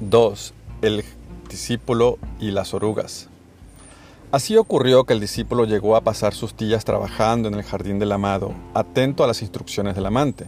[0.00, 0.52] 2.
[0.82, 1.04] El
[1.48, 3.28] discípulo y las orugas.
[4.30, 8.12] Así ocurrió que el discípulo llegó a pasar sus días trabajando en el jardín del
[8.12, 10.46] amado, atento a las instrucciones del amante.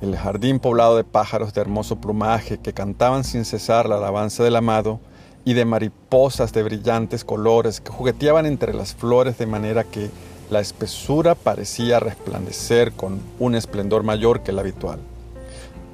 [0.00, 4.56] El jardín poblado de pájaros de hermoso plumaje que cantaban sin cesar la alabanza del
[4.56, 4.98] amado
[5.44, 10.10] y de mariposas de brillantes colores que jugueteaban entre las flores de manera que
[10.50, 14.98] la espesura parecía resplandecer con un esplendor mayor que el habitual.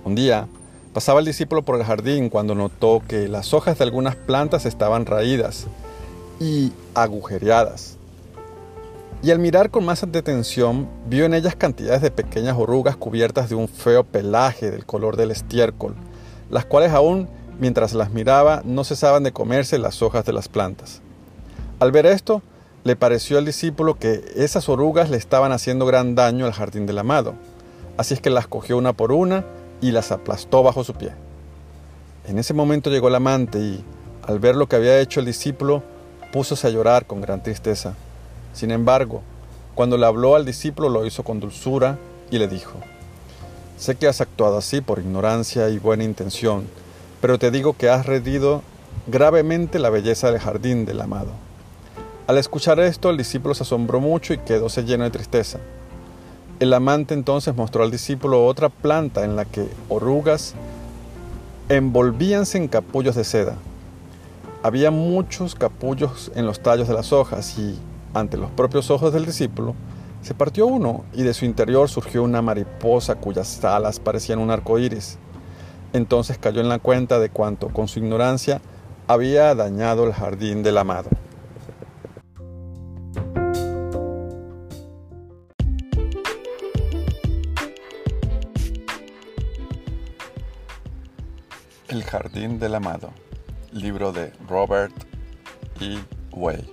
[0.05, 0.49] Un día,
[0.97, 5.05] pasaba el discípulo por el jardín cuando notó que las hojas de algunas plantas estaban
[5.05, 5.67] raídas
[6.41, 7.99] y agujereadas.
[9.23, 13.57] Y al mirar con más atención, vio en ellas cantidades de pequeñas orugas cubiertas de
[13.57, 15.95] un feo pelaje del color del estiércol,
[16.49, 17.29] las cuales aún
[17.61, 21.03] mientras las miraba no cesaban de comerse las hojas de las plantas.
[21.79, 22.41] Al ver esto,
[22.85, 27.01] le pareció al discípulo que esas orugas le estaban haciendo gran daño al jardín del
[27.01, 27.35] amado,
[27.99, 29.45] así es que las cogió una por una
[29.81, 31.13] y las aplastó bajo su pie.
[32.27, 33.85] En ese momento llegó el amante y,
[34.23, 35.83] al ver lo que había hecho el discípulo,
[36.33, 37.95] púsose a llorar con gran tristeza.
[38.53, 39.23] Sin embargo,
[39.75, 41.99] cuando le habló al discípulo lo hizo con dulzura
[42.31, 42.79] y le dijo,
[43.77, 46.67] Sé que has actuado así por ignorancia y buena intención,
[47.21, 48.63] pero te digo que has redido
[49.07, 51.31] gravemente la belleza del jardín del amado.
[52.27, 55.61] Al escuchar esto, el discípulo se asombró mucho y quedóse lleno de tristeza.
[56.59, 60.55] El amante entonces mostró al discípulo otra planta en la que orugas
[61.69, 63.57] envolvíanse en capullos de seda.
[64.63, 67.79] Había muchos capullos en los tallos de las hojas y,
[68.15, 69.75] ante los propios ojos del discípulo,
[70.23, 74.79] se partió uno y de su interior surgió una mariposa cuyas alas parecían un arco
[74.79, 75.19] iris.
[75.93, 78.63] Entonces cayó en la cuenta de cuanto, con su ignorancia,
[79.07, 81.11] había dañado el jardín del amado.
[91.89, 93.13] El Jardín del Amado,
[93.71, 94.93] libro de Robert
[95.81, 95.99] E.
[96.33, 96.69] Way.